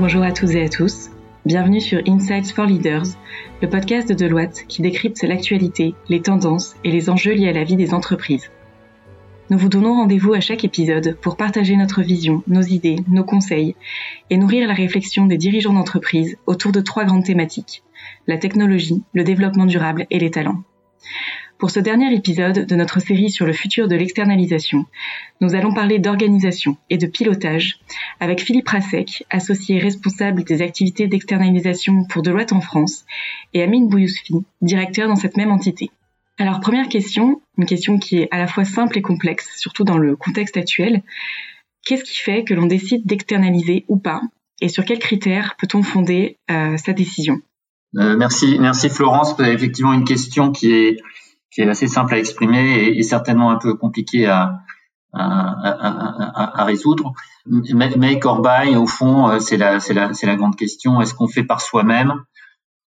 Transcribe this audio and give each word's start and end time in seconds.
Bonjour 0.00 0.22
à 0.22 0.32
toutes 0.32 0.52
et 0.52 0.64
à 0.64 0.68
tous. 0.70 1.10
Bienvenue 1.44 1.78
sur 1.78 2.00
Insights 2.08 2.54
for 2.54 2.64
Leaders, 2.64 3.04
le 3.60 3.68
podcast 3.68 4.08
de 4.08 4.14
Deloitte 4.14 4.64
qui 4.66 4.80
décrypte 4.80 5.22
l'actualité, 5.22 5.94
les 6.08 6.22
tendances 6.22 6.74
et 6.84 6.90
les 6.90 7.10
enjeux 7.10 7.34
liés 7.34 7.50
à 7.50 7.52
la 7.52 7.64
vie 7.64 7.76
des 7.76 7.92
entreprises. 7.92 8.50
Nous 9.50 9.58
vous 9.58 9.68
donnons 9.68 9.92
rendez-vous 9.92 10.32
à 10.32 10.40
chaque 10.40 10.64
épisode 10.64 11.18
pour 11.20 11.36
partager 11.36 11.76
notre 11.76 12.00
vision, 12.00 12.42
nos 12.46 12.62
idées, 12.62 12.96
nos 13.08 13.24
conseils 13.24 13.76
et 14.30 14.38
nourrir 14.38 14.66
la 14.66 14.72
réflexion 14.72 15.26
des 15.26 15.36
dirigeants 15.36 15.74
d'entreprise 15.74 16.38
autour 16.46 16.72
de 16.72 16.80
trois 16.80 17.04
grandes 17.04 17.26
thématiques, 17.26 17.82
la 18.26 18.38
technologie, 18.38 19.02
le 19.12 19.22
développement 19.22 19.66
durable 19.66 20.06
et 20.08 20.18
les 20.18 20.30
talents. 20.30 20.62
Pour 21.60 21.70
ce 21.70 21.78
dernier 21.78 22.14
épisode 22.14 22.64
de 22.64 22.74
notre 22.74 23.00
série 23.00 23.28
sur 23.28 23.44
le 23.44 23.52
futur 23.52 23.86
de 23.86 23.94
l'externalisation, 23.94 24.86
nous 25.42 25.54
allons 25.54 25.74
parler 25.74 25.98
d'organisation 25.98 26.78
et 26.88 26.96
de 26.96 27.06
pilotage 27.06 27.80
avec 28.18 28.40
Philippe 28.40 28.68
Rasek, 28.68 29.26
associé 29.28 29.78
responsable 29.78 30.42
des 30.44 30.62
activités 30.62 31.06
d'externalisation 31.06 32.04
pour 32.04 32.22
Deloitte 32.22 32.54
en 32.54 32.62
France, 32.62 33.04
et 33.52 33.62
Amine 33.62 33.90
Bouyousfi, 33.90 34.36
directeur 34.62 35.06
dans 35.06 35.16
cette 35.16 35.36
même 35.36 35.50
entité. 35.50 35.90
Alors 36.38 36.60
première 36.60 36.88
question, 36.88 37.42
une 37.58 37.66
question 37.66 37.98
qui 37.98 38.20
est 38.20 38.28
à 38.30 38.38
la 38.38 38.46
fois 38.46 38.64
simple 38.64 38.96
et 38.96 39.02
complexe, 39.02 39.50
surtout 39.58 39.84
dans 39.84 39.98
le 39.98 40.16
contexte 40.16 40.56
actuel. 40.56 41.02
Qu'est-ce 41.84 42.04
qui 42.04 42.16
fait 42.16 42.42
que 42.42 42.54
l'on 42.54 42.66
décide 42.66 43.04
d'externaliser 43.04 43.84
ou 43.88 43.98
pas 43.98 44.22
Et 44.62 44.70
sur 44.70 44.86
quels 44.86 44.98
critères 44.98 45.56
peut-on 45.58 45.82
fonder 45.82 46.38
euh, 46.50 46.78
sa 46.78 46.94
décision? 46.94 47.36
Euh, 47.98 48.16
Merci, 48.16 48.56
merci 48.58 48.88
Florence. 48.88 49.38
Effectivement, 49.40 49.92
une 49.92 50.06
question 50.06 50.52
qui 50.52 50.72
est 50.72 50.96
qui 51.50 51.62
est 51.62 51.68
assez 51.68 51.88
simple 51.88 52.14
à 52.14 52.18
exprimer 52.18 52.88
et, 52.96 53.02
certainement 53.02 53.50
un 53.50 53.56
peu 53.56 53.74
compliqué 53.74 54.26
à, 54.26 54.60
à, 55.12 55.22
à, 55.22 56.62
à 56.62 56.64
résoudre. 56.64 57.12
Or 58.24 58.42
buy, 58.42 58.76
au 58.76 58.86
fond, 58.86 59.28
euh, 59.28 59.38
c'est 59.40 59.56
la, 59.56 59.80
c'est 59.80 59.94
la, 59.94 60.14
c'est 60.14 60.26
la 60.26 60.36
grande 60.36 60.56
question. 60.56 61.00
Est-ce 61.00 61.14
qu'on 61.14 61.28
fait 61.28 61.44
par 61.44 61.60
soi-même 61.60 62.24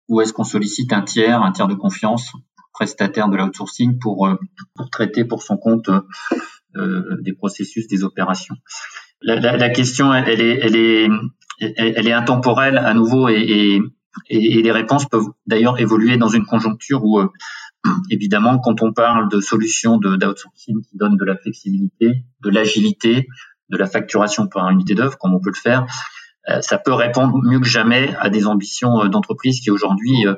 ou 0.09 0.21
est-ce 0.21 0.33
qu'on 0.33 0.45
sollicite 0.45 0.93
un 0.93 1.03
tiers, 1.03 1.43
un 1.43 1.53
tiers 1.53 1.69
de 1.69 1.75
confiance, 1.75 2.33
prestataire 2.73 3.29
de 3.29 3.37
l'outsourcing 3.37 3.99
pour, 3.99 4.27
euh, 4.27 4.37
pour 4.75 4.91
traiter 4.91 5.25
pour 5.25 5.43
son 5.43 5.57
compte 5.57 5.89
euh, 6.77 7.17
des 7.23 7.33
processus, 7.33 7.89
des 7.89 8.05
opérations? 8.05 8.57
La, 9.23 9.37
la, 9.37 9.57
la, 9.57 9.71
question, 9.71 10.13
elle 10.13 10.41
est, 10.41 10.59
elle 10.63 10.77
est, 10.77 11.09
elle 11.61 12.09
est 12.09 12.13
intemporelle 12.13 12.77
à 12.77 12.93
nouveau 12.93 13.29
et, 13.29 13.81
et, 14.29 14.59
et 14.59 14.63
les 14.63 14.73
réponses 14.73 15.07
peuvent 15.07 15.29
d'ailleurs 15.47 15.81
évoluer 15.81 16.17
dans 16.17 16.29
une 16.29 16.45
conjoncture 16.45 17.05
où 17.05 17.21
Évidemment, 18.11 18.59
quand 18.59 18.83
on 18.83 18.93
parle 18.93 19.29
de 19.29 19.41
solutions 19.41 19.99
d'outsourcing 19.99 20.83
qui 20.83 20.97
donnent 20.97 21.17
de 21.17 21.25
la 21.25 21.37
flexibilité, 21.37 22.25
de 22.41 22.51
l'agilité, 22.51 23.27
de 23.71 23.77
la 23.77 23.87
facturation 23.87 24.47
par 24.47 24.69
unité 24.71 24.95
d'œuvre, 24.95 25.19
comme 25.19 25.35
on 25.35 25.41
peut 25.41 25.51
le 25.51 25.61
faire, 25.61 25.87
euh, 26.49 26.61
ça 26.61 26.79
peut 26.79 26.93
répondre 26.93 27.39
mieux 27.43 27.61
que 27.61 27.69
jamais 27.69 28.15
à 28.19 28.29
des 28.29 28.47
ambitions 28.47 29.05
euh, 29.05 29.09
d'entreprises 29.09 29.61
qui 29.61 29.71
aujourd'hui 29.71 30.27
euh, 30.27 30.35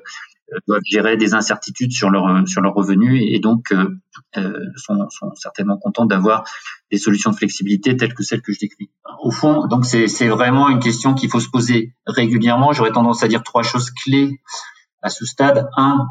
doivent 0.68 0.82
gérer 0.84 1.16
des 1.16 1.32
incertitudes 1.34 1.92
sur 1.92 2.10
leur 2.10 2.46
sur 2.46 2.60
leurs 2.60 2.74
revenus 2.74 3.22
et 3.26 3.40
donc 3.40 3.74
sont, 4.76 5.08
sont, 5.08 5.34
certainement 5.36 5.78
contents 5.78 6.04
d'avoir 6.04 6.44
des 6.92 6.98
solutions 6.98 7.30
de 7.30 7.36
flexibilité 7.36 7.96
telles 7.96 8.12
que 8.12 8.22
celles 8.22 8.42
que 8.42 8.52
je 8.52 8.60
décris. 8.60 8.90
Au 9.20 9.30
fond, 9.30 9.66
donc 9.66 9.86
c'est 9.86 10.28
vraiment 10.28 10.68
une 10.68 10.80
question 10.80 11.14
qu'il 11.14 11.30
faut 11.30 11.40
se 11.40 11.48
poser 11.48 11.94
régulièrement. 12.06 12.74
J'aurais 12.74 12.92
tendance 12.92 13.22
à 13.22 13.28
dire 13.28 13.42
trois 13.42 13.62
choses 13.62 13.90
clés 13.90 14.38
à 15.00 15.08
ce 15.08 15.24
stade. 15.24 15.66
Un, 15.76 16.06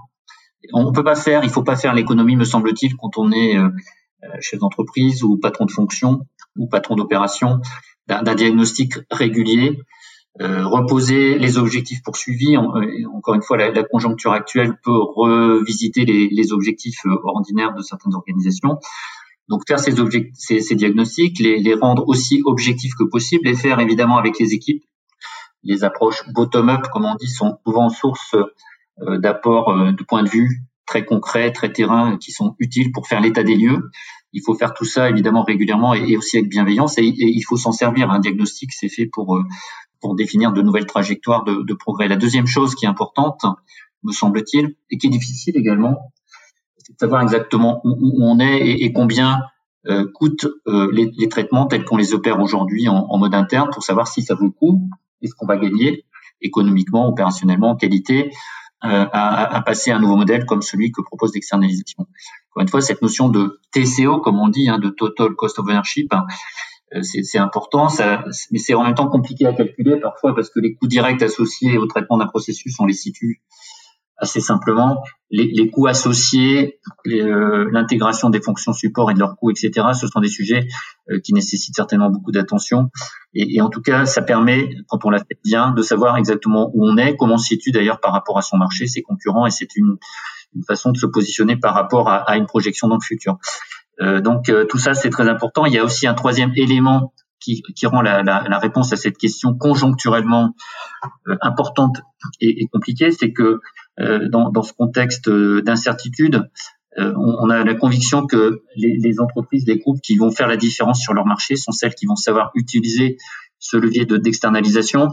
on 0.72 0.92
peut 0.92 1.04
pas 1.04 1.16
faire, 1.16 1.44
il 1.44 1.50
faut 1.50 1.64
pas 1.64 1.76
faire 1.76 1.94
l'économie, 1.94 2.36
me 2.36 2.46
semble-t-il, 2.46 2.96
quand 2.96 3.18
on 3.18 3.32
est 3.32 3.58
euh, 3.58 3.70
euh, 4.24 4.28
chef 4.40 4.60
d'entreprise 4.60 5.24
ou 5.24 5.38
patron 5.38 5.66
de 5.66 5.72
fonction 5.72 6.22
ou 6.56 6.68
patron 6.68 6.96
d'opération, 6.96 7.60
d'un 8.08 8.36
diagnostic 8.36 8.96
régulier, 9.10 9.80
euh, 10.42 10.66
reposer 10.66 11.38
les 11.40 11.58
objectifs 11.58 12.04
poursuivis. 12.04 12.58
encore 12.58 13.34
une 13.34 13.42
fois, 13.42 13.58
la, 13.58 13.84
conjoncture 13.84 14.34
actuelle 14.34 14.78
peut 14.84 15.00
revisiter 15.16 16.06
les, 16.06 16.54
objectifs 16.54 17.02
ordinaires 17.24 17.74
de 17.74 17.82
certaines 17.82 18.14
organisations. 18.14 18.78
Donc 19.50 19.64
faire 19.68 19.80
ces, 19.80 19.94
ces, 20.34 20.60
ces 20.60 20.76
diagnostics, 20.76 21.40
les, 21.40 21.60
les, 21.60 21.74
rendre 21.74 22.08
aussi 22.08 22.42
objectifs 22.46 22.94
que 22.94 23.04
possible, 23.04 23.48
et 23.48 23.56
faire 23.56 23.80
évidemment 23.80 24.18
avec 24.18 24.38
les 24.40 24.54
équipes. 24.54 24.84
Les 25.64 25.84
approches 25.84 26.24
bottom-up, 26.34 26.88
comme 26.92 27.06
on 27.06 27.16
dit, 27.16 27.30
sont 27.30 27.58
souvent 27.66 27.90
source 27.90 28.36
d'apports 29.00 29.70
euh, 29.70 29.92
de 29.92 30.04
point 30.04 30.24
de 30.24 30.30
vue 30.30 30.62
très 30.86 31.06
concrets, 31.06 31.52
très 31.52 31.72
terrain, 31.72 32.18
qui 32.18 32.32
sont 32.32 32.56
utiles 32.60 32.92
pour 32.92 33.08
faire 33.08 33.22
l'état 33.22 33.44
des 33.44 33.56
lieux. 33.56 33.90
Il 34.34 34.42
faut 34.46 34.56
faire 34.56 34.74
tout 34.74 34.86
ça 34.86 35.10
évidemment 35.10 35.44
régulièrement 35.44 35.94
et, 35.94 36.18
aussi 36.18 36.38
avec 36.38 36.50
bienveillance. 36.50 36.98
Et, 36.98 37.06
il 37.06 37.42
faut 37.42 37.58
s'en 37.58 37.72
servir. 37.72 38.12
Un 38.12 38.20
diagnostic, 38.20 38.72
c'est 38.74 38.90
fait 38.90 39.06
pour 39.06 39.36
euh, 39.36 39.44
pour 40.02 40.16
définir 40.16 40.52
de 40.52 40.62
nouvelles 40.62 40.86
trajectoires 40.86 41.46
de, 41.46 41.64
de, 41.64 41.74
progrès. 41.74 42.10
La 42.10 42.18
deuxième 42.18 42.46
chose 42.46 42.76
qui 42.76 42.84
est 42.84 42.90
importante, 42.90 43.46
me 44.04 44.12
semble-t-il, 44.12 44.76
et 44.92 44.98
qui 44.98 45.08
est 45.08 45.10
difficile 45.10 45.56
également, 45.56 46.12
c'est 46.78 46.92
de 46.92 47.00
savoir 47.00 47.22
exactement 47.22 47.80
où, 47.86 48.18
on 48.22 48.38
est 48.42 48.68
et, 48.68 48.92
combien 48.92 49.40
euh, 49.88 50.06
coûtent 50.14 50.48
les, 50.66 51.10
les, 51.18 51.30
traitements 51.30 51.68
tels 51.68 51.86
qu'on 51.86 51.96
les 51.96 52.14
opère 52.14 52.42
aujourd'hui 52.42 52.90
en, 52.90 52.98
en, 52.98 53.18
mode 53.18 53.34
interne 53.34 53.70
pour 53.72 53.82
savoir 53.82 54.10
si 54.10 54.24
ça 54.24 54.36
vaut 54.36 54.44
le 54.44 54.52
coup, 54.52 54.90
est-ce 55.22 55.34
qu'on 55.36 55.46
va 55.46 55.56
gagner 55.56 56.06
économiquement, 56.42 57.08
opérationnellement, 57.08 57.72
en 57.72 57.76
qualité, 57.76 58.26
euh, 58.28 58.30
à, 58.84 59.56
à, 59.56 59.62
passer 59.62 59.92
à 59.92 59.98
un 59.98 60.00
nouveau 60.00 60.18
modèle 60.18 60.46
comme 60.46 60.62
celui 60.62 60.92
que 60.92 61.02
propose 61.02 61.34
l'externalisation. 61.34 62.06
Encore 62.52 62.62
une 62.62 62.68
fois, 62.68 62.82
cette 62.82 63.02
notion 63.02 63.30
de 63.30 63.60
TCO, 63.72 64.20
comme 64.20 64.40
on 64.40 64.50
dit, 64.50 64.70
hein, 64.70 64.78
de 64.78 64.90
Total 64.90 65.34
Cost 65.36 65.58
of 65.60 65.68
Ownership, 65.68 66.14
hein, 66.14 66.26
euh, 66.96 67.02
c'est 67.02 67.38
important, 67.38 67.90
ça, 67.90 68.24
mais 68.52 68.60
c'est 68.60 68.74
en 68.74 68.84
même 68.84 68.94
temps 68.94 69.08
compliqué 69.08 69.46
à 69.46 69.54
calculer 69.54 70.00
parfois 70.00 70.36
parce 70.36 70.50
que 70.50 70.60
les 70.60 70.76
coûts 70.76 70.88
directs 70.88 71.22
associés 71.22 71.78
au 71.78 71.88
traitement 71.88 72.18
d'un 72.18 72.28
processus, 72.28 72.76
on 72.80 72.86
les 72.86 72.94
situe 72.94 73.42
assez 74.18 74.40
simplement, 74.40 75.04
les, 75.32 75.52
les 75.52 75.70
coûts 75.70 75.88
associés, 75.88 76.80
euh, 77.08 77.70
l'intégration 77.72 78.30
des 78.30 78.42
fonctions 78.42 78.74
support 78.74 79.10
et 79.12 79.14
de 79.14 79.20
leurs 79.20 79.36
coûts, 79.36 79.50
etc., 79.50 79.88
ce 80.00 80.08
sont 80.08 80.20
des 80.20 80.28
sujets 80.28 80.68
euh, 81.10 81.20
qui 81.20 81.34
nécessitent 81.34 81.76
certainement 81.76 82.10
beaucoup 82.10 82.32
d'attention. 82.32 82.90
Et, 83.34 83.56
et, 83.56 83.62
en 83.62 83.70
tout 83.70 83.82
cas, 83.82 84.06
ça 84.06 84.22
permet, 84.22 84.70
quand 84.88 85.04
on 85.06 85.10
l'a 85.10 85.20
fait 85.20 85.40
bien, 85.44 85.72
de 85.72 85.82
savoir 85.82 86.18
exactement 86.18 86.70
où 86.74 86.88
on 86.88 86.98
est, 86.98 87.16
comment 87.16 87.36
on 87.36 87.38
se 87.38 87.48
situe 87.48 87.72
d'ailleurs 87.72 88.00
par 88.00 88.14
rapport 88.14 88.38
à 88.38 88.42
son 88.42 88.58
marché, 88.58 88.88
ses 88.88 89.02
concurrents, 89.02 89.48
et 89.48 89.52
c'est 89.52 89.76
une, 89.76 89.98
une, 90.56 90.64
façon 90.64 90.92
de 90.92 90.98
se 90.98 91.08
positionner 91.08 91.58
par 91.58 91.74
rapport 91.74 92.10
à, 92.10 92.18
à 92.18 92.38
une 92.38 92.46
projection 92.46 92.88
dans 92.88 92.98
le 92.98 93.04
futur. 93.04 93.38
Euh, 94.02 94.22
donc 94.22 94.50
euh, 94.50 94.66
tout 94.66 94.78
ça, 94.78 94.94
c'est 94.94 95.10
très 95.10 95.28
important. 95.28 95.66
Il 95.66 95.74
y 95.74 95.78
a 95.78 95.84
aussi 95.84 96.08
un 96.08 96.14
troisième 96.14 96.52
élément 96.56 97.14
qui, 97.40 97.62
qui 97.76 97.88
rend 97.88 98.02
la, 98.02 98.24
la, 98.24 98.46
la, 98.48 98.60
réponse 98.60 98.94
à 98.94 98.96
cette 98.96 99.18
question 99.18 99.54
conjoncturellement 99.54 100.56
importante 101.42 101.98
et, 102.40 102.64
et 102.64 102.68
compliquée, 102.68 103.12
c'est 103.12 103.34
que 103.34 103.44
euh, 103.44 103.60
dans, 104.00 104.50
dans, 104.50 104.64
ce 104.64 104.74
contexte 104.74 105.28
euh, 105.28 105.62
d'incertitude, 105.62 106.50
euh, 107.00 107.14
on, 107.18 107.50
a 107.50 107.64
la 107.64 107.76
conviction 107.76 108.28
que 108.28 108.62
les, 108.76 108.98
les, 108.98 109.20
entreprises, 109.20 109.66
les 109.68 109.80
groupes 109.80 110.02
qui 110.02 110.18
vont 110.18 110.32
faire 110.32 110.48
la 110.48 110.58
différence 110.58 111.02
sur 111.02 111.14
leur 111.14 111.26
marché 111.26 111.56
sont 111.56 111.72
celles 111.72 111.96
qui 111.96 112.06
vont 112.06 112.16
savoir 112.16 112.52
utiliser 112.56 113.18
ce 113.60 113.78
levier 113.78 114.06
de 114.06 114.18
d'externalisation 114.18 115.10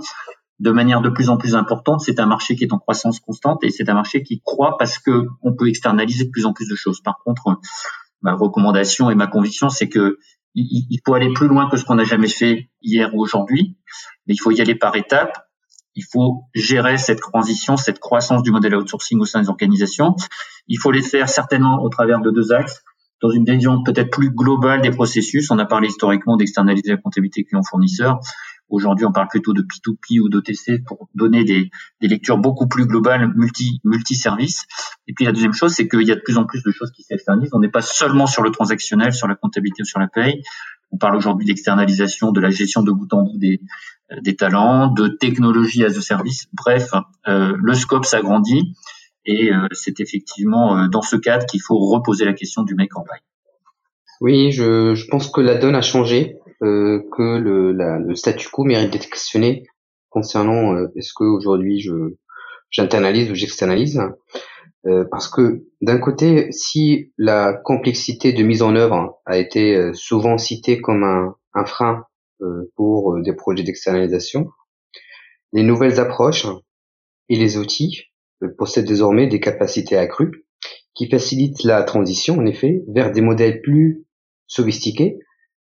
de 0.58 0.70
manière 0.72 1.00
de 1.00 1.08
plus 1.08 1.30
en 1.30 1.38
plus 1.38 1.54
importante. 1.54 2.00
C'est 2.00 2.20
un 2.20 2.26
marché 2.26 2.54
qui 2.54 2.64
est 2.64 2.72
en 2.72 2.78
croissance 2.78 3.18
constante 3.20 3.64
et 3.64 3.70
c'est 3.70 3.88
un 3.88 3.94
marché 3.94 4.22
qui 4.22 4.42
croît 4.44 4.76
parce 4.78 4.98
que 4.98 5.26
on 5.42 5.54
peut 5.54 5.68
externaliser 5.68 6.24
de 6.24 6.30
plus 6.30 6.44
en 6.44 6.52
plus 6.52 6.68
de 6.68 6.74
choses. 6.74 7.00
Par 7.00 7.18
contre, 7.24 7.58
ma 8.20 8.34
recommandation 8.34 9.10
et 9.10 9.14
ma 9.14 9.26
conviction, 9.26 9.70
c'est 9.70 9.88
que 9.88 10.18
il, 10.54 10.98
faut 11.06 11.14
aller 11.14 11.32
plus 11.32 11.46
loin 11.46 11.70
que 11.70 11.76
ce 11.76 11.84
qu'on 11.84 11.94
n'a 11.94 12.04
jamais 12.04 12.28
fait 12.28 12.68
hier 12.82 13.14
ou 13.14 13.22
aujourd'hui, 13.22 13.78
mais 14.26 14.34
il 14.34 14.38
faut 14.38 14.50
y 14.50 14.60
aller 14.60 14.74
par 14.74 14.96
étapes 14.96 15.46
il 15.94 16.04
faut 16.04 16.44
gérer 16.54 16.98
cette 16.98 17.20
transition, 17.20 17.76
cette 17.76 17.98
croissance 17.98 18.42
du 18.42 18.50
modèle 18.50 18.76
outsourcing 18.76 19.18
au 19.20 19.24
sein 19.24 19.40
des 19.40 19.48
organisations. 19.48 20.14
Il 20.68 20.78
faut 20.78 20.90
les 20.90 21.02
faire 21.02 21.28
certainement 21.28 21.82
au 21.82 21.88
travers 21.88 22.20
de 22.20 22.30
deux 22.30 22.52
axes. 22.52 22.82
Dans 23.22 23.30
une 23.30 23.44
vision 23.44 23.82
peut-être 23.82 24.10
plus 24.10 24.30
globale 24.30 24.80
des 24.80 24.90
processus, 24.90 25.50
on 25.50 25.58
a 25.58 25.66
parlé 25.66 25.88
historiquement 25.88 26.36
d'externaliser 26.36 26.90
la 26.90 26.96
comptabilité 26.96 27.44
client-fournisseur. 27.44 28.20
Aujourd'hui, 28.70 29.04
on 29.04 29.12
parle 29.12 29.26
plutôt 29.28 29.52
de 29.52 29.62
P2P 29.62 30.20
ou 30.20 30.28
d'OTC 30.28 30.84
pour 30.86 31.08
donner 31.14 31.44
des, 31.44 31.70
lectures 32.00 32.38
beaucoup 32.38 32.68
plus 32.68 32.86
globales, 32.86 33.32
multi, 33.34 33.80
multi-services. 33.84 34.64
Et 35.08 35.12
puis 35.12 35.24
la 35.24 35.32
deuxième 35.32 35.52
chose, 35.52 35.72
c'est 35.72 35.88
qu'il 35.88 36.06
y 36.06 36.12
a 36.12 36.14
de 36.14 36.20
plus 36.20 36.38
en 36.38 36.44
plus 36.44 36.62
de 36.62 36.70
choses 36.70 36.92
qui 36.92 37.02
s'externalisent. 37.02 37.50
On 37.52 37.58
n'est 37.58 37.68
pas 37.68 37.82
seulement 37.82 38.26
sur 38.26 38.42
le 38.42 38.50
transactionnel, 38.50 39.12
sur 39.12 39.26
la 39.26 39.34
comptabilité 39.34 39.82
ou 39.82 39.86
sur 39.86 39.98
la 39.98 40.06
paye. 40.06 40.42
On 40.92 40.98
parle 40.98 41.16
aujourd'hui 41.16 41.46
d'externalisation, 41.46 42.32
de 42.32 42.40
la 42.40 42.50
gestion 42.50 42.82
de 42.82 42.92
bout 42.92 43.12
en 43.12 43.22
bout 43.22 43.38
des, 43.38 43.60
des 44.22 44.36
talents, 44.36 44.88
de 44.88 45.08
technologie 45.08 45.84
as 45.84 45.96
a 45.96 46.00
service. 46.00 46.46
Bref, 46.52 46.90
euh, 47.28 47.54
le 47.56 47.74
scope 47.74 48.04
s'agrandit 48.04 48.74
et 49.26 49.52
euh, 49.52 49.66
c'est 49.72 50.00
effectivement 50.00 50.76
euh, 50.76 50.88
dans 50.88 51.02
ce 51.02 51.16
cadre 51.16 51.46
qu'il 51.46 51.60
faut 51.60 51.78
reposer 51.78 52.24
la 52.24 52.32
question 52.32 52.62
du 52.62 52.74
make 52.74 52.92
buy. 52.94 53.20
Oui, 54.20 54.52
je, 54.52 55.08
pense 55.08 55.30
que 55.30 55.40
la 55.40 55.56
donne 55.56 55.74
a 55.74 55.82
changé, 55.82 56.36
euh, 56.62 57.02
que 57.12 57.38
le, 57.38 58.14
statu 58.14 58.48
quo 58.50 58.64
mérite 58.64 58.92
d'être 58.92 59.08
questionné 59.08 59.64
concernant 60.10 60.76
est-ce 60.96 61.12
que 61.14 61.24
aujourd'hui 61.24 61.88
j'internalise 62.70 63.30
ou 63.30 63.34
j'externalise. 63.34 64.02
Parce 65.10 65.28
que 65.28 65.66
d'un 65.80 65.98
côté, 65.98 66.52
si 66.52 67.12
la 67.18 67.52
complexité 67.52 68.32
de 68.32 68.42
mise 68.42 68.62
en 68.62 68.74
œuvre 68.76 69.20
a 69.26 69.36
été 69.36 69.92
souvent 69.92 70.38
citée 70.38 70.80
comme 70.80 71.04
un, 71.04 71.64
frein 71.64 72.04
euh, 72.42 72.72
pour 72.74 73.12
euh, 73.12 73.22
des 73.22 73.34
projets 73.34 73.62
d'externalisation. 73.62 74.50
Les 75.52 75.62
nouvelles 75.62 76.00
approches 76.00 76.46
et 77.28 77.36
les 77.36 77.58
outils 77.58 78.04
possèdent 78.56 78.86
désormais 78.86 79.26
des 79.26 79.40
capacités 79.40 79.98
accrues 79.98 80.46
qui 80.94 81.10
facilitent 81.10 81.64
la 81.64 81.82
transition, 81.82 82.38
en 82.38 82.46
effet, 82.46 82.82
vers 82.88 83.12
des 83.12 83.20
modèles 83.20 83.60
plus 83.60 84.06
sophistiqués, 84.46 85.18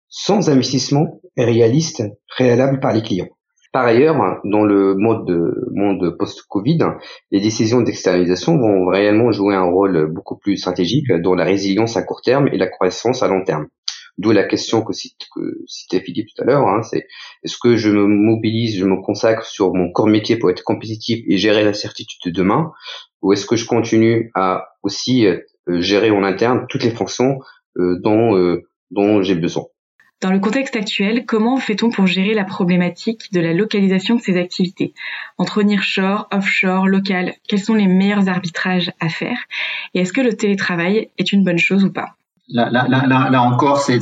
sans 0.07 0.49
investissement 0.49 1.21
réaliste 1.35 2.03
préalable 2.29 2.79
par 2.79 2.93
les 2.93 3.01
clients. 3.01 3.29
Par 3.71 3.85
ailleurs, 3.85 4.41
dans 4.45 4.63
le 4.63 4.95
monde 4.95 6.17
post-Covid, 6.17 6.79
les 7.31 7.39
décisions 7.39 7.81
d'externalisation 7.81 8.57
vont 8.57 8.87
réellement 8.87 9.31
jouer 9.31 9.53
un 9.53 9.65
rôle 9.65 10.11
beaucoup 10.11 10.37
plus 10.37 10.57
stratégique 10.57 11.11
dans 11.11 11.35
la 11.35 11.43
résilience 11.43 11.95
à 11.95 12.01
court 12.01 12.21
terme 12.21 12.47
et 12.47 12.57
la 12.57 12.67
croissance 12.67 13.21
à 13.21 13.27
long 13.27 13.43
terme. 13.43 13.67
D'où 14.19 14.31
la 14.31 14.43
question 14.43 14.81
que, 14.83 14.91
citait 15.65 16.01
Philippe 16.01 16.27
tout 16.35 16.41
à 16.41 16.45
l'heure, 16.45 16.67
hein, 16.67 16.81
c'est 16.81 17.07
est-ce 17.43 17.57
que 17.57 17.77
je 17.77 17.89
me 17.89 18.05
mobilise, 18.05 18.77
je 18.77 18.83
me 18.83 19.01
consacre 19.01 19.45
sur 19.45 19.73
mon 19.73 19.91
corps 19.93 20.07
métier 20.07 20.35
pour 20.35 20.49
être 20.49 20.63
compétitif 20.63 21.23
et 21.25 21.37
gérer 21.37 21.63
la 21.63 21.73
certitude 21.73 22.19
de 22.25 22.37
demain, 22.37 22.73
ou 23.21 23.31
est-ce 23.31 23.45
que 23.45 23.55
je 23.55 23.65
continue 23.65 24.29
à 24.35 24.67
aussi 24.83 25.25
euh, 25.25 25.39
gérer 25.67 26.11
en 26.11 26.23
interne 26.23 26.65
toutes 26.67 26.83
les 26.83 26.91
fonctions 26.91 27.39
euh, 27.77 27.97
euh, 28.05 28.61
dont 28.91 29.21
j'ai 29.21 29.35
besoin? 29.35 29.63
Dans 30.21 30.31
le 30.31 30.39
contexte 30.39 30.75
actuel, 30.75 31.25
comment 31.25 31.57
fait-on 31.57 31.89
pour 31.89 32.05
gérer 32.05 32.33
la 32.33 32.43
problématique 32.43 33.31
de 33.31 33.39
la 33.39 33.53
localisation 33.53 34.15
de 34.15 34.21
ces 34.21 34.37
activités? 34.37 34.93
Entre 35.37 35.63
nearshore, 35.63 36.27
offshore, 36.31 36.87
local, 36.87 37.33
quels 37.47 37.59
sont 37.59 37.73
les 37.73 37.87
meilleurs 37.87 38.27
arbitrages 38.27 38.91
à 38.99 39.07
faire? 39.07 39.37
Et 39.93 40.01
est-ce 40.01 40.11
que 40.11 40.21
le 40.21 40.33
télétravail 40.33 41.09
est 41.17 41.31
une 41.31 41.43
bonne 41.43 41.57
chose 41.57 41.85
ou 41.85 41.91
pas? 41.91 42.15
Là, 42.49 42.69
là, 42.69 42.87
là, 42.87 43.29
là, 43.29 43.41
encore, 43.43 43.79
c'est 43.79 43.99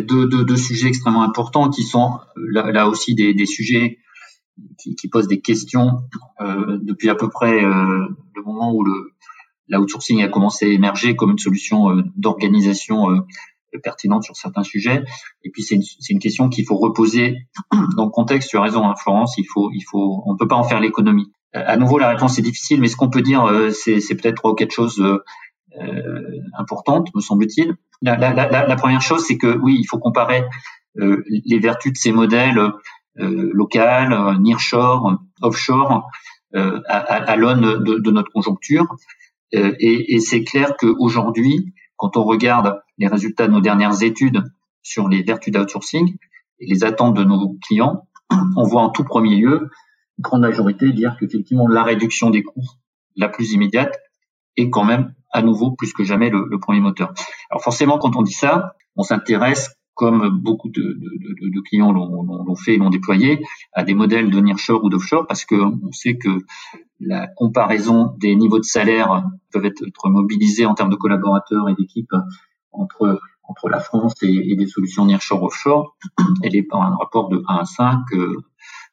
deux, 0.00 0.26
deux, 0.26 0.44
deux, 0.44 0.56
sujets 0.56 0.88
extrêmement 0.88 1.22
importants 1.22 1.68
qui 1.68 1.82
sont 1.82 2.18
là, 2.36 2.88
aussi 2.88 3.14
des, 3.14 3.34
des 3.34 3.46
sujets 3.46 3.98
qui, 4.78 4.96
qui, 4.96 5.08
posent 5.08 5.28
des 5.28 5.40
questions 5.40 6.00
euh, 6.40 6.78
depuis 6.80 7.10
à 7.10 7.14
peu 7.14 7.28
près 7.28 7.62
euh, 7.62 8.06
le 8.34 8.42
moment 8.42 8.72
où 8.72 8.82
le 8.82 9.12
l'outsourcing 9.78 10.22
a 10.22 10.28
commencé 10.28 10.66
à 10.66 10.68
émerger 10.68 11.16
comme 11.16 11.32
une 11.32 11.38
solution 11.38 11.90
euh, 11.90 12.02
d'organisation 12.16 13.10
euh, 13.10 13.20
pertinente 13.78 14.24
sur 14.24 14.36
certains 14.36 14.62
sujets. 14.62 15.02
Et 15.44 15.50
puis 15.50 15.62
c'est 15.62 15.78
une, 16.10 16.18
question 16.18 16.48
qu'il 16.48 16.64
faut 16.66 16.76
reposer 16.76 17.36
dans 17.96 18.04
le 18.04 18.10
contexte. 18.10 18.50
Tu 18.50 18.56
as 18.56 18.62
raison, 18.62 18.88
hein, 18.88 18.94
Florence. 18.96 19.36
Il 19.38 19.44
faut, 19.44 19.70
il 19.72 19.82
faut, 19.82 20.22
on 20.26 20.36
peut 20.36 20.48
pas 20.48 20.56
en 20.56 20.64
faire 20.64 20.80
l'économie. 20.80 21.32
Euh, 21.54 21.62
à 21.66 21.76
nouveau, 21.76 21.98
la 21.98 22.08
réponse 22.08 22.38
est 22.38 22.42
difficile, 22.42 22.80
mais 22.80 22.88
ce 22.88 22.96
qu'on 22.96 23.10
peut 23.10 23.22
dire, 23.22 23.46
c'est 23.72 24.14
peut-être 24.14 24.36
trois 24.36 24.52
ou 24.52 24.54
quatre 24.54 24.72
choses 24.72 25.02
importantes, 26.58 27.08
me 27.14 27.20
semble-t-il. 27.20 27.76
La, 28.02 28.76
première 28.76 29.00
chose, 29.02 29.24
c'est 29.24 29.38
que 29.38 29.56
oui, 29.58 29.76
il 29.78 29.84
faut 29.84 29.98
comparer 29.98 30.44
les 30.94 31.58
vertus 31.58 31.92
de 31.92 31.98
ces 31.98 32.12
modèles 32.12 32.60
euh, 33.18 33.50
local, 33.52 34.12
euh, 34.12 34.38
nearshore, 34.38 35.18
offshore, 35.42 36.08
euh, 36.54 36.80
à, 36.88 36.96
à, 36.96 37.36
l'aune 37.36 37.84
de, 37.84 37.98
de, 37.98 38.10
notre 38.10 38.30
conjoncture. 38.32 38.86
et, 39.52 40.14
et 40.14 40.20
c'est 40.20 40.44
clair 40.44 40.76
qu'aujourd'hui, 40.78 41.74
quand 41.96 42.16
on 42.16 42.24
regarde 42.24 42.80
les 43.02 43.08
résultats 43.08 43.48
de 43.48 43.52
nos 43.52 43.60
dernières 43.60 44.02
études 44.04 44.44
sur 44.82 45.08
les 45.08 45.22
vertus 45.24 45.52
d'outsourcing 45.52 46.16
et 46.60 46.66
les 46.66 46.84
attentes 46.84 47.16
de 47.16 47.24
nos 47.24 47.58
clients, 47.66 48.06
on 48.56 48.62
voit 48.62 48.82
en 48.82 48.90
tout 48.90 49.02
premier 49.02 49.34
lieu 49.36 49.70
une 50.18 50.22
grande 50.22 50.42
majorité 50.42 50.92
dire 50.92 51.16
qu'effectivement 51.18 51.66
la 51.66 51.82
réduction 51.82 52.30
des 52.30 52.44
coûts 52.44 52.70
la 53.16 53.28
plus 53.28 53.52
immédiate 53.52 53.98
est 54.56 54.70
quand 54.70 54.84
même 54.84 55.14
à 55.32 55.42
nouveau 55.42 55.72
plus 55.72 55.92
que 55.92 56.04
jamais 56.04 56.30
le, 56.30 56.58
premier 56.60 56.80
moteur. 56.80 57.12
Alors 57.50 57.62
forcément, 57.62 57.98
quand 57.98 58.14
on 58.14 58.22
dit 58.22 58.32
ça, 58.32 58.76
on 58.94 59.02
s'intéresse 59.02 59.74
comme 59.94 60.28
beaucoup 60.28 60.70
de, 60.70 60.80
de, 60.80 61.48
de 61.48 61.60
clients 61.60 61.90
l'ont 61.92 62.54
fait 62.54 62.74
et 62.74 62.76
l'ont 62.76 62.90
déployé, 62.90 63.42
à 63.72 63.82
des 63.82 63.94
modèles 63.94 64.30
de 64.30 64.40
nearshore 64.40 64.84
ou 64.84 64.90
d'offshore, 64.90 65.26
parce 65.26 65.44
qu'on 65.44 65.92
sait 65.92 66.16
que 66.16 66.30
la 67.00 67.26
comparaison 67.26 68.14
des 68.18 68.34
niveaux 68.36 68.58
de 68.58 68.64
salaire 68.64 69.24
peuvent 69.52 69.66
être, 69.66 70.08
mobilisés 70.08 70.66
en 70.66 70.74
termes 70.74 70.90
de 70.90 70.96
collaborateurs 70.96 71.68
et 71.68 71.74
d'équipes 71.74 72.14
entre 72.72 73.20
entre 73.44 73.68
la 73.68 73.80
France 73.80 74.14
et, 74.22 74.56
des 74.56 74.66
solutions 74.66 75.04
nearshore 75.04 75.42
offshore, 75.42 75.96
elle 76.42 76.56
est 76.56 76.62
par 76.62 76.82
un 76.82 76.96
rapport 76.96 77.28
de 77.28 77.42
1 77.46 77.56
à 77.56 77.64
5, 77.64 78.00
euh, 78.12 78.36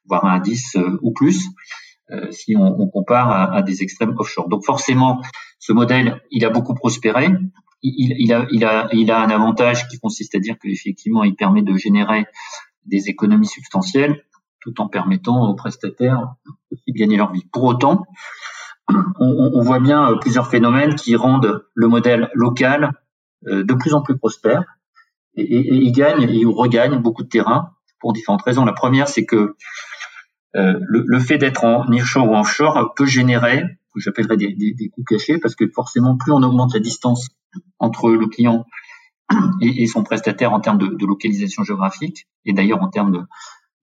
voire 0.05 0.25
1 0.25 0.35
à 0.35 0.39
10 0.39 0.75
euh, 0.75 0.99
ou 1.01 1.11
plus, 1.11 1.47
euh, 2.11 2.31
si 2.31 2.55
on, 2.57 2.81
on 2.81 2.87
compare 2.87 3.29
à, 3.29 3.53
à, 3.53 3.61
des 3.61 3.83
extrêmes 3.83 4.15
offshore. 4.17 4.49
Donc 4.49 4.65
forcément, 4.65 5.21
ce 5.59 5.71
modèle, 5.71 6.21
il 6.31 6.45
a 6.45 6.49
beaucoup 6.49 6.73
prospéré 6.73 7.29
il, 7.81 8.15
il, 8.19 8.33
a, 8.33 8.45
il, 8.51 8.65
a, 8.65 8.89
il 8.91 9.11
a 9.11 9.21
un 9.21 9.29
avantage 9.29 9.87
qui 9.87 9.99
consiste 9.99 10.35
à 10.35 10.39
dire 10.39 10.57
qu'effectivement, 10.61 11.23
il 11.23 11.35
permet 11.35 11.61
de 11.61 11.75
générer 11.77 12.25
des 12.85 13.09
économies 13.09 13.47
substantielles 13.47 14.23
tout 14.61 14.81
en 14.81 14.89
permettant 14.89 15.47
aux 15.49 15.55
prestataires 15.55 16.33
de 16.71 16.93
gagner 16.93 17.15
leur 17.15 17.31
vie. 17.31 17.45
Pour 17.53 17.63
autant, 17.63 18.05
on, 18.89 19.51
on, 19.53 19.61
voit 19.61 19.79
bien 19.79 20.17
plusieurs 20.19 20.47
phénomènes 20.47 20.95
qui 20.95 21.15
rendent 21.15 21.63
le 21.73 21.87
modèle 21.87 22.29
local 22.33 22.91
de 23.43 23.73
plus 23.73 23.93
en 23.93 24.01
plus 24.01 24.17
prospère 24.17 24.63
et, 25.35 25.43
et, 25.43 25.59
et 25.59 25.75
il 25.75 25.91
gagne 25.91 26.23
et 26.23 26.33
il 26.33 26.47
regagne 26.47 26.97
beaucoup 26.97 27.23
de 27.23 27.29
terrain 27.29 27.71
pour 27.99 28.13
différentes 28.13 28.41
raisons. 28.41 28.65
La 28.65 28.73
première, 28.73 29.07
c'est 29.07 29.25
que 29.25 29.55
euh, 30.55 30.79
le, 30.81 31.19
fait 31.19 31.37
d'être 31.37 31.63
en 31.63 31.85
nearshore 31.85 32.29
ou 32.29 32.35
offshore 32.35 32.93
peut 32.95 33.05
générer, 33.05 33.61
que 33.93 33.99
j'appellerais 33.99 34.37
des, 34.37 34.53
des, 34.53 34.73
des 34.73 34.89
coûts 34.89 35.03
cachés, 35.03 35.37
parce 35.37 35.55
que 35.55 35.65
forcément, 35.73 36.17
plus 36.17 36.31
on 36.31 36.41
augmente 36.41 36.73
la 36.73 36.79
distance 36.79 37.29
entre 37.77 38.11
le 38.11 38.27
client 38.27 38.65
et, 39.61 39.85
son 39.85 40.03
prestataire 40.03 40.53
en 40.53 40.59
termes 40.59 40.79
de, 40.79 41.05
localisation 41.05 41.63
géographique 41.63 42.27
et 42.45 42.53
d'ailleurs 42.53 42.81
en 42.81 42.89
termes 42.89 43.11
de, 43.11 43.21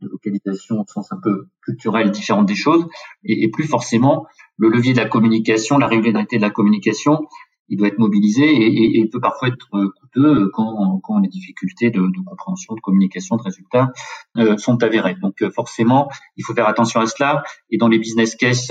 localisation 0.00 0.80
au 0.80 0.84
sens 0.86 1.10
un 1.10 1.18
peu 1.22 1.46
culturel 1.62 2.10
différente 2.10 2.46
des 2.46 2.54
choses 2.54 2.86
et, 3.24 3.48
plus 3.50 3.64
forcément 3.64 4.26
le 4.58 4.68
levier 4.68 4.92
de 4.92 4.98
la 4.98 5.08
communication, 5.08 5.78
la 5.78 5.86
régularité 5.86 6.36
de 6.36 6.42
la 6.42 6.50
communication, 6.50 7.26
il 7.68 7.78
doit 7.78 7.88
être 7.88 7.98
mobilisé 7.98 8.44
et, 8.44 9.00
et 9.00 9.08
peut 9.08 9.20
parfois 9.20 9.48
être 9.48 9.68
coûteux 9.70 10.50
quand, 10.52 11.00
quand 11.02 11.18
les 11.18 11.28
difficultés 11.28 11.90
de, 11.90 12.00
compréhension, 12.24 12.74
de 12.74 12.80
communication, 12.80 13.36
de 13.36 13.42
résultats 13.42 13.92
euh, 14.36 14.56
sont 14.56 14.82
avérées. 14.82 15.16
Donc 15.20 15.42
euh, 15.42 15.50
forcément, 15.50 16.08
il 16.36 16.44
faut 16.44 16.54
faire 16.54 16.68
attention 16.68 17.00
à 17.00 17.06
cela 17.06 17.42
et 17.70 17.78
dans 17.78 17.88
les 17.88 17.98
business 17.98 18.34
cases 18.36 18.70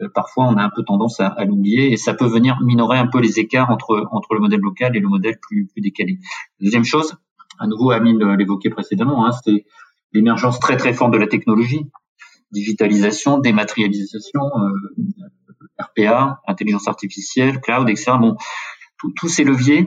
euh, 0.00 0.08
parfois 0.14 0.46
on 0.46 0.56
a 0.56 0.62
un 0.62 0.70
peu 0.70 0.84
tendance 0.84 1.20
à, 1.20 1.44
l'oublier 1.44 1.92
et 1.92 1.96
ça 1.96 2.14
peut 2.14 2.26
venir 2.26 2.58
minorer 2.62 2.98
un 2.98 3.08
peu 3.08 3.20
les 3.20 3.40
écarts 3.40 3.70
entre 3.70 4.06
entre 4.12 4.34
le 4.34 4.40
modèle 4.40 4.60
local 4.60 4.96
et 4.96 5.00
le 5.00 5.08
modèle 5.08 5.38
plus 5.40 5.66
plus 5.66 5.80
décalé. 5.80 6.18
Deuxième 6.60 6.84
chose, 6.84 7.16
à 7.58 7.66
nouveau 7.66 7.90
Amine 7.90 8.34
l'évoquait 8.34 8.70
précédemment, 8.70 9.26
hein, 9.26 9.32
c'est 9.44 9.64
l'émergence 10.12 10.60
très 10.60 10.76
très 10.76 10.92
forte 10.92 11.12
de 11.12 11.18
la 11.18 11.26
technologie, 11.26 11.90
digitalisation, 12.52 13.38
dématérialisation, 13.38 14.42
euh, 14.42 15.26
RPA, 15.78 16.40
intelligence 16.46 16.88
artificielle, 16.88 17.60
cloud, 17.60 17.88
etc. 17.88 18.12
Bon, 18.20 18.36
tous 19.16 19.28
ces 19.28 19.44
leviers 19.44 19.86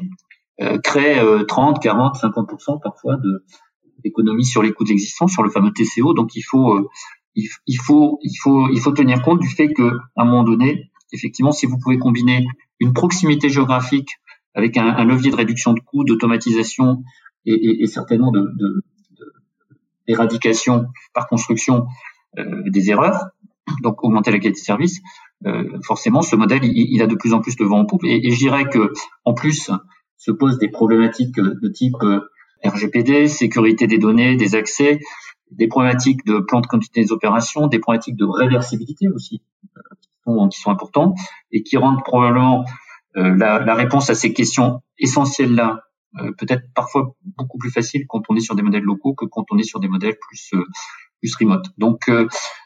euh, 0.62 0.78
créent 0.80 1.22
30, 1.48 1.82
40, 1.82 2.16
50% 2.16 2.82
parfois 2.82 3.18
de 3.18 3.46
d'économies 4.04 4.46
sur 4.46 4.64
les 4.64 4.74
coûts 4.74 4.84
d'existence, 4.84 5.32
sur 5.32 5.44
le 5.44 5.50
fameux 5.50 5.72
TCO. 5.72 6.14
Donc 6.14 6.36
il 6.36 6.42
faut 6.42 6.74
euh, 6.74 6.90
il, 7.36 7.78
faut, 7.78 8.20
il, 8.24 8.36
faut, 8.36 8.70
il 8.70 8.80
faut 8.80 8.92
tenir 8.92 9.22
compte 9.22 9.40
du 9.40 9.48
fait 9.48 9.72
que, 9.74 9.98
à 10.16 10.24
un 10.24 10.26
moment 10.26 10.44
donné, 10.44 10.92
effectivement, 11.14 11.52
si 11.52 11.66
vous 11.66 11.78
pouvez 11.78 11.98
combiner 11.98 12.46
une 12.80 12.94
proximité 12.94 13.50
géographique 13.50 14.18
avec 14.54 14.76
un, 14.78 15.04
levier 15.06 15.32
de 15.32 15.36
réduction 15.36 15.74
de 15.74 15.80
coûts, 15.80 16.04
d'automatisation 16.04 17.04
et, 17.46 17.88
certainement 17.88 18.32
de, 18.32 18.42
de, 18.42 18.84
d'éradication 20.08 20.88
par 21.14 21.28
construction 21.28 21.86
euh, 22.38 22.64
des 22.70 22.90
erreurs, 22.90 23.28
donc 23.82 24.04
augmenter 24.04 24.32
la 24.32 24.40
qualité 24.40 24.60
de 24.60 24.66
service, 24.66 25.00
forcément, 25.84 26.22
ce 26.22 26.36
modèle, 26.36 26.64
il, 26.64 26.94
il, 26.94 27.02
a 27.02 27.08
de 27.08 27.16
plus 27.16 27.34
en 27.34 27.42
plus 27.42 27.56
de 27.56 27.66
vent 27.66 27.80
en 27.80 27.86
poupe. 27.86 28.04
Et, 28.04 28.28
et 28.28 28.32
je 28.32 28.70
que, 28.70 28.94
en 29.26 29.34
plus, 29.34 29.72
se 30.18 30.32
posent 30.32 30.60
des 30.60 30.70
problématiques 30.70 31.36
de 31.36 31.68
type 31.70 31.96
euh, 32.04 32.22
RGPD, 32.64 33.28
sécurité 33.28 33.88
des 33.88 33.98
données, 33.98 34.36
des 34.36 34.56
accès, 34.56 35.00
des 35.52 35.68
problématiques 35.68 36.26
de 36.26 36.40
plan 36.40 36.62
de 36.62 36.68
continuité 36.68 37.02
des 37.02 37.12
opérations, 37.12 37.68
des 37.68 37.80
problématiques 37.80 38.16
de 38.16 38.26
réversibilité 38.26 39.08
aussi, 39.10 39.42
euh, 39.78 40.48
qui, 40.50 40.60
sont, 40.60 40.72
importantes 40.72 41.18
et 41.52 41.64
qui 41.64 41.78
rendent 41.78 42.04
probablement 42.04 42.66
euh, 43.18 43.36
la, 43.36 43.60
la, 43.60 43.76
réponse 43.76 44.10
à 44.10 44.16
ces 44.16 44.32
questions 44.34 44.82
essentielles-là 44.98 45.82
euh, 46.20 46.32
peut-être 46.38 46.64
parfois 46.76 47.16
beaucoup 47.38 47.58
plus 47.58 47.72
facile 47.72 48.06
quand 48.08 48.22
on 48.30 48.36
est 48.36 48.42
sur 48.42 48.56
des 48.56 48.62
modèles 48.64 48.84
locaux 48.84 49.14
que 49.14 49.26
quand 49.26 49.46
on 49.52 49.58
est 49.58 49.64
sur 49.64 49.80
des 49.80 49.88
modèles 49.88 50.16
plus 50.20 50.52
plus 51.20 51.36
remote. 51.36 51.68
Donc 51.78 52.10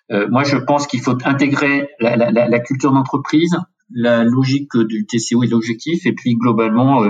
moi 0.10 0.44
je 0.44 0.58
pense 0.58 0.88
qu'il 0.88 1.02
faut 1.02 1.18
intégrer 1.26 1.90
la, 2.00 2.16
la, 2.16 2.32
la 2.32 2.60
culture 2.60 2.92
d'entreprise, 2.92 3.58
la 3.90 4.24
logique 4.24 4.78
du 4.78 5.06
TCO 5.06 5.44
et 5.44 5.48
l'objectif, 5.48 6.06
et 6.06 6.14
puis 6.14 6.36
globalement 6.36 7.04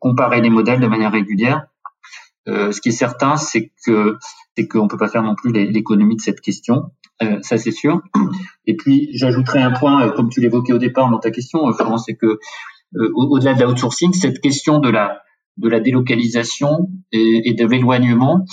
comparer 0.00 0.40
les 0.40 0.50
modèles 0.50 0.80
de 0.80 0.88
manière 0.88 1.12
régulière. 1.12 1.66
ce 2.46 2.80
qui 2.80 2.88
est 2.88 2.92
certain, 2.92 3.36
c'est 3.36 3.72
que 3.86 4.16
c'est 4.56 4.68
qu'on 4.68 4.88
peut 4.88 4.96
pas 4.96 5.08
faire 5.08 5.22
non 5.22 5.34
plus 5.34 5.52
l'économie 5.52 6.16
de 6.16 6.20
cette 6.20 6.40
question. 6.40 6.90
Euh, 7.22 7.38
ça 7.42 7.58
c'est 7.58 7.70
sûr. 7.70 8.02
Et 8.66 8.76
puis 8.76 9.08
j'ajouterai 9.12 9.60
un 9.60 9.70
point, 9.70 10.06
euh, 10.06 10.10
comme 10.12 10.28
tu 10.28 10.40
l'évoquais 10.40 10.72
au 10.72 10.78
départ 10.78 11.10
dans 11.10 11.18
ta 11.18 11.30
question, 11.30 11.68
euh, 11.68 11.72
Florence, 11.72 12.04
c'est 12.06 12.16
que 12.16 12.38
euh, 12.96 13.10
au-delà 13.14 13.54
de 13.54 13.64
l'outsourcing, 13.64 14.12
cette 14.12 14.40
question 14.40 14.78
de 14.78 14.88
la 14.88 15.20
de 15.56 15.68
la 15.68 15.78
délocalisation 15.78 16.88
et, 17.12 17.48
et 17.50 17.54
de 17.54 17.64
l'éloignement, 17.66 18.44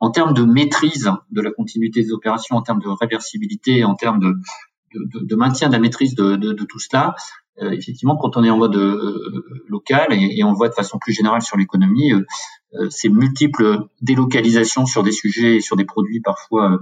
en 0.00 0.10
termes 0.10 0.34
de 0.34 0.42
maîtrise 0.42 1.10
de 1.30 1.40
la 1.40 1.50
continuité 1.50 2.02
des 2.02 2.12
opérations, 2.12 2.56
en 2.56 2.62
termes 2.62 2.80
de 2.80 2.88
réversibilité, 2.88 3.84
en 3.84 3.94
termes 3.94 4.20
de, 4.20 5.36
maintien 5.36 5.68
de 5.68 5.72
la 5.72 5.78
maîtrise 5.78 6.14
de, 6.14 6.52
tout 6.64 6.78
cela, 6.78 7.14
euh, 7.62 7.70
effectivement, 7.70 8.16
quand 8.16 8.36
on 8.36 8.44
est 8.44 8.50
en 8.50 8.58
mode 8.58 8.76
euh, 8.76 9.64
local 9.68 10.08
et, 10.12 10.44
on 10.44 10.50
le 10.50 10.56
voit 10.56 10.68
de 10.68 10.74
façon 10.74 10.98
plus 10.98 11.14
générale 11.14 11.40
sur 11.40 11.56
l'économie, 11.56 12.12
euh, 12.12 12.90
ces 12.90 13.08
multiples 13.08 13.86
délocalisations 14.02 14.84
sur 14.84 15.02
des 15.02 15.12
sujets 15.12 15.56
et 15.56 15.60
sur 15.60 15.76
des 15.76 15.86
produits 15.86 16.20
parfois 16.20 16.78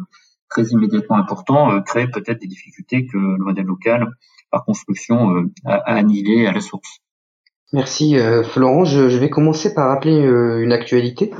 très 0.50 0.64
immédiatement 0.66 1.16
importants 1.16 1.80
créent 1.82 2.10
peut-être 2.10 2.40
des 2.40 2.48
difficultés 2.48 3.06
que 3.06 3.16
le 3.16 3.44
modèle 3.44 3.66
local, 3.66 4.08
par 4.50 4.64
construction, 4.64 5.30
a, 5.64 5.74
a 5.74 5.94
annihilé 5.94 6.46
à 6.46 6.52
la 6.52 6.60
source. 6.60 7.00
Merci 7.72 8.16
Florent. 8.44 8.84
Je, 8.84 9.18
vais 9.18 9.30
commencer 9.30 9.74
par 9.74 9.88
rappeler 9.88 10.16
une 10.16 10.72
actualité. 10.72 11.32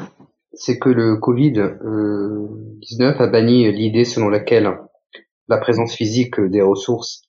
C'est 0.57 0.79
que 0.79 0.89
le 0.89 1.17
Covid-19 1.17 3.17
a 3.19 3.27
banni 3.27 3.71
l'idée 3.73 4.05
selon 4.05 4.29
laquelle 4.29 4.71
la 5.49 5.59
présence 5.59 5.95
physique 5.95 6.41
des 6.41 6.63
ressources 6.63 7.23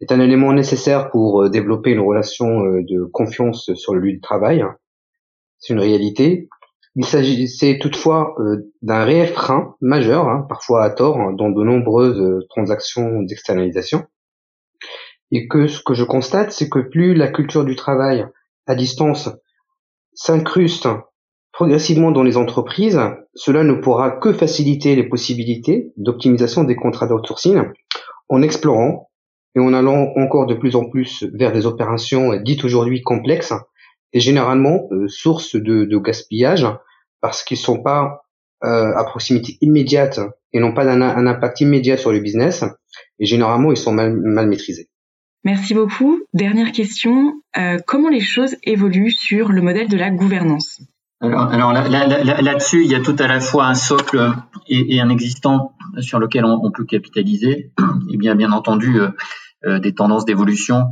est 0.00 0.12
un 0.12 0.20
élément 0.20 0.52
nécessaire 0.52 1.10
pour 1.10 1.42
euh, 1.42 1.48
développer 1.48 1.90
une 1.90 2.00
relation 2.00 2.64
euh, 2.64 2.82
de 2.82 3.04
confiance 3.04 3.72
sur 3.74 3.94
le 3.94 4.00
lieu 4.00 4.14
de 4.14 4.20
travail. 4.20 4.64
C'est 5.58 5.72
une 5.72 5.80
réalité. 5.80 6.48
Il 6.96 7.04
s'agissait 7.04 7.78
toutefois 7.80 8.34
euh, 8.38 8.72
d'un 8.82 9.04
réel 9.04 9.28
frein 9.28 9.76
majeur, 9.80 10.28
hein, 10.28 10.46
parfois 10.48 10.84
à 10.84 10.90
tort, 10.90 11.20
hein, 11.20 11.32
dans 11.32 11.50
de 11.50 11.62
nombreuses 11.62 12.46
transactions 12.50 13.22
d'externalisation. 13.22 14.04
Et 15.30 15.48
que 15.48 15.66
ce 15.66 15.82
que 15.82 15.94
je 15.94 16.04
constate, 16.04 16.52
c'est 16.52 16.68
que 16.68 16.80
plus 16.80 17.14
la 17.14 17.28
culture 17.28 17.64
du 17.64 17.74
travail 17.74 18.26
à 18.66 18.74
distance 18.74 19.30
s'incruste 20.12 20.86
progressivement 21.54 22.10
dans 22.10 22.24
les 22.24 22.36
entreprises, 22.36 23.00
cela 23.34 23.62
ne 23.62 23.74
pourra 23.74 24.10
que 24.10 24.32
faciliter 24.32 24.96
les 24.96 25.08
possibilités 25.08 25.92
d'optimisation 25.96 26.64
des 26.64 26.74
contrats 26.74 27.06
d'outsourcing 27.06 27.62
en 28.28 28.42
explorant 28.42 29.08
et 29.54 29.60
en 29.60 29.72
allant 29.72 30.12
encore 30.16 30.46
de 30.46 30.54
plus 30.54 30.74
en 30.74 30.90
plus 30.90 31.24
vers 31.32 31.52
des 31.52 31.64
opérations 31.64 32.34
dites 32.42 32.64
aujourd'hui 32.64 33.02
complexes 33.02 33.54
et 34.12 34.18
généralement 34.18 34.88
euh, 34.90 35.06
source 35.06 35.54
de, 35.54 35.96
gaspillage 35.98 36.66
parce 37.20 37.44
qu'ils 37.44 37.56
sont 37.56 37.82
pas 37.82 38.24
euh, 38.64 38.92
à 38.96 39.04
proximité 39.04 39.56
immédiate 39.60 40.18
et 40.52 40.58
n'ont 40.58 40.74
pas 40.74 40.90
un, 40.90 41.26
impact 41.26 41.60
immédiat 41.60 41.96
sur 41.96 42.10
le 42.10 42.18
business 42.18 42.64
et 43.20 43.26
généralement 43.26 43.70
ils 43.70 43.76
sont 43.76 43.92
mal, 43.92 44.12
mal 44.12 44.48
maîtrisés. 44.48 44.88
Merci 45.44 45.74
beaucoup. 45.74 46.20
Dernière 46.32 46.72
question, 46.72 47.34
euh, 47.56 47.78
comment 47.86 48.08
les 48.08 48.20
choses 48.20 48.56
évoluent 48.64 49.12
sur 49.12 49.52
le 49.52 49.62
modèle 49.62 49.88
de 49.88 49.96
la 49.96 50.10
gouvernance? 50.10 50.80
Alors, 51.20 51.72
là-dessus, 51.72 52.78
là, 52.78 52.84
il 52.84 52.90
y 52.90 52.94
a 52.94 53.00
tout 53.00 53.16
à 53.18 53.26
la 53.26 53.40
fois 53.40 53.66
un 53.66 53.74
socle 53.74 54.32
et, 54.68 55.00
un 55.00 55.08
existant 55.08 55.74
sur 56.00 56.18
lequel 56.18 56.44
on, 56.44 56.70
peut 56.70 56.84
capitaliser. 56.84 57.72
Et 58.10 58.16
bien, 58.16 58.34
bien 58.34 58.52
entendu, 58.52 59.00
euh, 59.00 59.08
euh, 59.66 59.78
des 59.78 59.94
tendances 59.94 60.26
d'évolution 60.26 60.88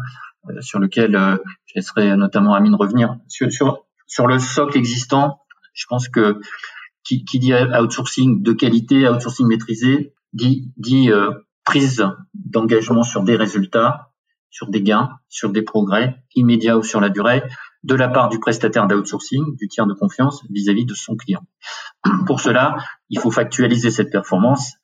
euh, 0.49 0.61
sur 0.61 0.79
lesquelles 0.79 1.15
euh, 1.15 1.37
je 1.67 1.75
laisserai 1.77 2.17
notamment 2.17 2.55
Amine 2.55 2.75
revenir. 2.75 3.17
Sur, 3.29 3.53
sur, 3.53 3.85
sur 4.07 4.27
le 4.27 4.39
socle 4.39 4.79
existant, 4.79 5.41
je 5.75 5.85
pense 5.89 6.09
que 6.09 6.41
qui, 7.05 7.25
qui 7.25 7.39
dit 7.39 7.53
outsourcing 7.53 8.43
de 8.43 8.53
qualité, 8.53 9.09
outsourcing 9.09 9.47
maîtrisé, 9.47 10.15
dit, 10.33 10.73
dit 10.77 11.11
prise 11.65 12.07
d'engagement 12.35 13.03
sur 13.03 13.25
des 13.25 13.35
résultats, 13.35 14.13
sur 14.51 14.69
des 14.69 14.83
gains, 14.83 15.11
sur 15.29 15.51
des 15.51 15.63
progrès 15.63 16.23
immédiats 16.37 16.79
ou 16.79 16.85
sur 16.85 17.01
la 17.01 17.09
durée, 17.09 17.43
de 17.85 17.95
la 17.95 18.09
part 18.09 18.29
du 18.29 18.39
prestataire 18.39 18.87
d'outsourcing, 18.87 19.57
du 19.57 19.69
tiers 19.69 19.87
de 19.87 19.95
confiance 19.95 20.43
vis-à-vis 20.51 20.85
-vis 20.85 20.89
de 20.89 20.95
son 20.95 21.17
client. 21.17 21.43
Pour 22.27 22.41
cela, 22.41 22.77
il 23.09 23.19
faut 23.19 23.31
factualiser 23.31 23.91
cette 23.91 24.11
performance 24.11 24.75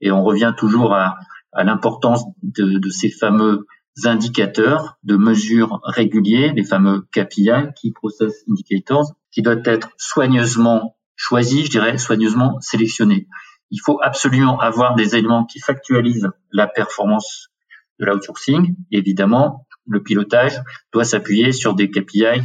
et 0.00 0.10
on 0.10 0.22
revient 0.22 0.54
toujours 0.56 0.94
à, 0.94 1.16
à 1.52 1.64
l'importance 1.64 2.24
de, 2.42 2.78
de, 2.78 2.90
ces 2.90 3.10
fameux 3.10 3.66
indicateurs 4.04 4.98
de 5.02 5.16
mesure 5.16 5.80
réguliers, 5.84 6.52
les 6.52 6.64
fameux 6.64 7.06
KPI, 7.12 7.72
Key 7.80 7.90
Process 7.94 8.44
Indicators, 8.48 9.14
qui 9.32 9.42
doivent 9.42 9.62
être 9.64 9.90
soigneusement 9.96 10.96
choisis, 11.16 11.66
je 11.66 11.70
dirais 11.70 11.98
soigneusement 11.98 12.60
sélectionnés. 12.60 13.26
Il 13.70 13.80
faut 13.84 13.98
absolument 14.02 14.58
avoir 14.60 14.94
des 14.94 15.16
éléments 15.16 15.44
qui 15.44 15.58
factualisent 15.58 16.30
la 16.52 16.66
performance 16.66 17.50
de 17.98 18.06
l'outsourcing. 18.06 18.76
Évidemment, 18.92 19.66
le 19.88 20.02
pilotage 20.02 20.60
doit 20.92 21.04
s'appuyer 21.04 21.52
sur 21.52 21.74
des 21.74 21.90
KPI 21.90 22.42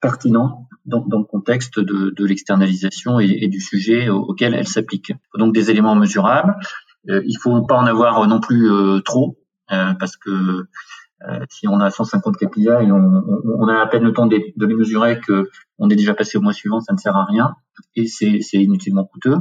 pertinents 0.00 0.68
dans, 0.84 1.04
le 1.18 1.24
contexte 1.24 1.80
de, 1.80 2.24
l'externalisation 2.24 3.18
et, 3.18 3.48
du 3.48 3.60
sujet 3.60 4.08
auquel 4.08 4.54
elle 4.54 4.68
s'applique. 4.68 5.12
Donc 5.36 5.54
des 5.54 5.70
éléments 5.70 5.94
mesurables, 5.96 6.56
euh, 7.10 7.22
il 7.26 7.36
faut 7.38 7.62
pas 7.62 7.76
en 7.76 7.86
avoir 7.86 8.20
euh, 8.20 8.26
non 8.26 8.40
plus 8.40 8.70
euh, 8.70 9.00
trop, 9.00 9.38
parce 9.68 10.16
que 10.16 10.64
si 11.50 11.66
on 11.66 11.80
a 11.80 11.90
150 11.90 12.36
KPI 12.36 12.68
on, 12.68 13.68
a 13.68 13.80
à 13.80 13.86
peine 13.86 14.04
le 14.04 14.12
temps 14.12 14.26
de, 14.26 14.38
de, 14.54 14.66
les 14.66 14.74
mesurer 14.74 15.18
que 15.18 15.48
on 15.78 15.88
est 15.90 15.96
déjà 15.96 16.14
passé 16.14 16.38
au 16.38 16.40
mois 16.40 16.52
suivant, 16.52 16.80
ça 16.80 16.92
ne 16.92 16.98
sert 16.98 17.16
à 17.16 17.24
rien 17.24 17.54
et 17.96 18.06
c'est 18.06 18.38
inutilement 18.52 19.04
coûteux. 19.04 19.36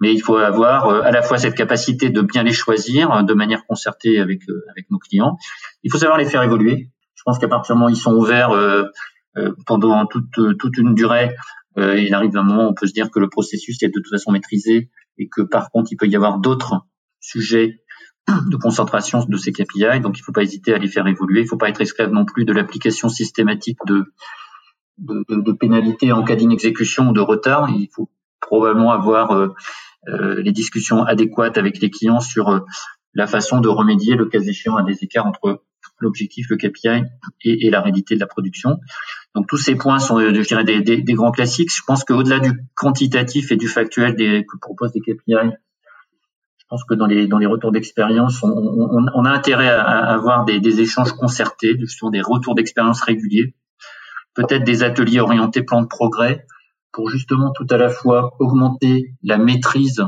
Mais 0.00 0.12
il 0.12 0.20
faut 0.20 0.36
avoir 0.36 0.88
à 0.88 1.10
la 1.10 1.22
fois 1.22 1.38
cette 1.38 1.54
capacité 1.54 2.10
de 2.10 2.20
bien 2.20 2.42
les 2.42 2.52
choisir 2.52 3.24
de 3.24 3.34
manière 3.34 3.64
concertée 3.66 4.20
avec 4.20 4.42
avec 4.70 4.90
nos 4.90 4.98
clients. 4.98 5.36
Il 5.82 5.92
faut 5.92 5.98
savoir 5.98 6.18
les 6.18 6.24
faire 6.24 6.42
évoluer. 6.42 6.90
Je 7.14 7.22
pense 7.24 7.38
qu'à 7.38 7.48
partir 7.48 7.74
du 7.74 7.78
moment 7.78 7.90
où 7.90 7.94
ils 7.94 8.00
sont 8.00 8.14
ouverts 8.14 8.50
pendant 9.66 10.06
toute 10.06 10.58
toute 10.58 10.78
une 10.78 10.94
durée, 10.94 11.34
il 11.76 12.12
arrive 12.12 12.36
un 12.36 12.42
moment 12.42 12.66
où 12.66 12.70
on 12.70 12.74
peut 12.74 12.86
se 12.86 12.92
dire 12.92 13.10
que 13.10 13.20
le 13.20 13.28
processus 13.28 13.82
est 13.82 13.88
de 13.88 13.92
toute 13.92 14.10
façon 14.10 14.32
maîtrisé 14.32 14.90
et 15.16 15.28
que 15.28 15.42
par 15.42 15.70
contre 15.70 15.92
il 15.92 15.96
peut 15.96 16.08
y 16.08 16.16
avoir 16.16 16.38
d'autres 16.38 16.84
sujet 17.24 17.80
de 18.28 18.56
concentration 18.56 19.24
de 19.24 19.36
ces 19.36 19.52
KPI, 19.52 20.00
donc 20.00 20.16
il 20.16 20.20
ne 20.20 20.24
faut 20.24 20.32
pas 20.32 20.42
hésiter 20.42 20.74
à 20.74 20.78
les 20.78 20.88
faire 20.88 21.06
évoluer. 21.06 21.40
Il 21.40 21.44
ne 21.44 21.48
faut 21.48 21.56
pas 21.56 21.68
être 21.68 21.80
esclave 21.80 22.10
non 22.10 22.24
plus 22.24 22.44
de 22.44 22.52
l'application 22.52 23.08
systématique 23.08 23.78
de, 23.86 24.04
de, 24.98 25.24
de, 25.28 25.52
pénalités 25.52 26.12
en 26.12 26.22
cas 26.22 26.36
d'inexécution 26.36 27.10
ou 27.10 27.12
de 27.12 27.20
retard. 27.20 27.68
Il 27.70 27.88
faut 27.94 28.08
probablement 28.44 28.92
avoir 28.92 29.32
euh, 29.32 29.54
euh, 30.08 30.42
les 30.42 30.52
discussions 30.52 31.02
adéquates 31.02 31.58
avec 31.58 31.80
les 31.80 31.90
clients 31.90 32.20
sur 32.20 32.48
euh, 32.48 32.60
la 33.14 33.26
façon 33.26 33.60
de 33.60 33.68
remédier, 33.68 34.16
le 34.16 34.26
cas 34.26 34.40
échéant, 34.40 34.76
à 34.76 34.82
des 34.82 35.02
écarts 35.02 35.26
entre 35.26 35.62
l'objectif, 36.00 36.46
le 36.50 36.56
KPI 36.56 37.04
et, 37.44 37.66
et, 37.66 37.70
la 37.70 37.80
réalité 37.80 38.14
de 38.16 38.20
la 38.20 38.26
production. 38.26 38.78
Donc 39.34 39.46
tous 39.46 39.56
ces 39.56 39.76
points 39.76 39.98
sont, 39.98 40.18
je 40.20 40.40
dirais, 40.40 40.64
des, 40.64 40.80
des, 40.80 41.00
des 41.02 41.14
grands 41.14 41.30
classiques. 41.30 41.70
Je 41.74 41.82
pense 41.86 42.04
qu'au-delà 42.04 42.40
du 42.40 42.52
quantitatif 42.74 43.52
et 43.52 43.56
du 43.56 43.68
factuel 43.68 44.16
des, 44.16 44.44
que 44.44 44.58
proposent 44.60 44.92
des 44.92 45.00
KPI, 45.00 45.52
je 46.58 46.64
pense 46.68 46.84
que 46.84 46.94
dans 46.94 47.06
les 47.06 47.28
dans 47.28 47.38
les 47.38 47.46
retours 47.46 47.70
d'expérience, 47.70 48.42
on, 48.42 48.48
on, 48.48 49.06
on, 49.14 49.24
a 49.24 49.30
intérêt 49.30 49.68
à, 49.68 49.82
avoir 49.82 50.44
des, 50.44 50.58
des 50.60 50.80
échanges 50.80 51.12
concertés, 51.12 51.76
justement 51.78 52.10
des 52.10 52.22
retours 52.22 52.56
d'expérience 52.56 53.00
réguliers, 53.02 53.54
peut-être 54.34 54.64
des 54.64 54.82
ateliers 54.82 55.20
orientés 55.20 55.62
plan 55.62 55.82
de 55.82 55.86
progrès 55.86 56.46
pour 56.94 57.10
justement 57.10 57.52
tout 57.52 57.66
à 57.68 57.76
la 57.76 57.90
fois 57.90 58.34
augmenter 58.38 59.14
la 59.22 59.36
maîtrise 59.36 60.02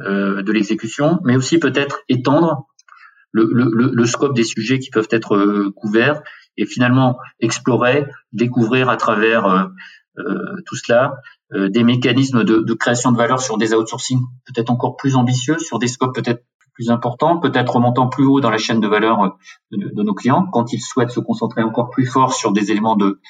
euh, 0.00 0.42
de 0.42 0.52
l'exécution, 0.52 1.20
mais 1.24 1.36
aussi 1.36 1.58
peut-être 1.58 2.00
étendre 2.08 2.66
le, 3.32 4.04
scope 4.06 4.34
des 4.34 4.44
sujets 4.44 4.78
qui 4.78 4.90
peuvent 4.90 5.08
être 5.10 5.36
euh, 5.36 5.72
couverts 5.74 6.22
et 6.56 6.66
finalement 6.66 7.18
explorer, 7.40 8.06
découvrir 8.32 8.88
à 8.88 8.96
travers 8.96 9.46
euh, 9.46 10.56
tout 10.66 10.76
cela 10.76 11.14
des 11.52 11.84
mécanismes 11.84 12.42
de, 12.42 12.74
création 12.74 13.12
de 13.12 13.16
valeur 13.16 13.40
sur 13.40 13.56
des 13.58 13.72
outsourcing 13.72 14.18
peut-être 14.46 14.70
encore 14.70 14.96
plus 14.96 15.14
ambitieux, 15.14 15.58
sur 15.58 15.78
des 15.78 15.86
scopes 15.86 16.14
peut-être 16.14 16.42
plus 16.72 16.90
importants, 16.90 17.38
peut-être 17.38 17.74
remontant 17.74 18.08
plus 18.08 18.24
haut 18.24 18.40
dans 18.40 18.50
la 18.50 18.58
chaîne 18.58 18.80
de 18.80 18.88
valeur 18.88 19.38
de, 19.70 20.02
nos 20.02 20.14
clients, 20.14 20.46
quand 20.46 20.72
ils 20.72 20.80
souhaitent 20.80 21.10
se 21.10 21.20
concentrer 21.20 21.62
encore 21.62 21.90
plus 21.90 22.06
fort 22.06 22.32
sur 22.32 22.52
des 22.52 22.70
éléments 22.70 22.96
de, 22.96 23.20